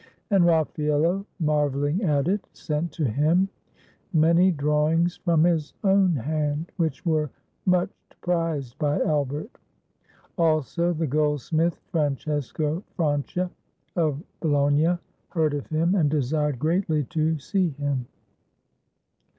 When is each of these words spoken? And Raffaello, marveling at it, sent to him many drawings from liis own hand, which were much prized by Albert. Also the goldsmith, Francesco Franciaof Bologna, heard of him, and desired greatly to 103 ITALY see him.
And 0.31 0.47
Raffaello, 0.47 1.27
marveling 1.39 2.01
at 2.01 2.27
it, 2.27 2.43
sent 2.53 2.91
to 2.93 3.05
him 3.05 3.47
many 4.13 4.51
drawings 4.51 5.17
from 5.17 5.43
liis 5.43 5.73
own 5.83 6.15
hand, 6.15 6.71
which 6.77 7.05
were 7.05 7.29
much 7.67 7.91
prized 8.19 8.79
by 8.79 8.99
Albert. 8.99 9.59
Also 10.39 10.91
the 10.91 11.05
goldsmith, 11.05 11.79
Francesco 11.91 12.81
Franciaof 12.97 13.51
Bologna, 14.39 14.97
heard 15.29 15.53
of 15.53 15.67
him, 15.67 15.93
and 15.93 16.09
desired 16.09 16.57
greatly 16.57 17.03
to 17.03 17.19
103 17.19 17.27
ITALY 17.33 17.39
see 17.39 17.69
him. 17.79 18.07